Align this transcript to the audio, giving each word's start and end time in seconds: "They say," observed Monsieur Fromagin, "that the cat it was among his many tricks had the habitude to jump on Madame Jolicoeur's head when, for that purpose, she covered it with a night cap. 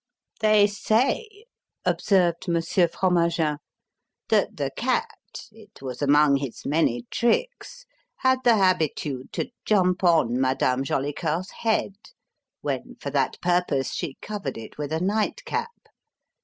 "They 0.39 0.65
say," 0.65 1.45
observed 1.85 2.47
Monsieur 2.47 2.87
Fromagin, 2.87 3.59
"that 4.29 4.57
the 4.57 4.71
cat 4.75 5.05
it 5.51 5.79
was 5.83 6.01
among 6.01 6.37
his 6.37 6.65
many 6.65 7.05
tricks 7.11 7.85
had 8.21 8.39
the 8.43 8.55
habitude 8.55 9.31
to 9.33 9.51
jump 9.63 10.03
on 10.03 10.41
Madame 10.41 10.83
Jolicoeur's 10.83 11.51
head 11.51 11.97
when, 12.61 12.95
for 12.99 13.11
that 13.11 13.39
purpose, 13.41 13.93
she 13.93 14.17
covered 14.23 14.57
it 14.57 14.75
with 14.79 14.91
a 14.91 14.99
night 14.99 15.45
cap. 15.45 15.69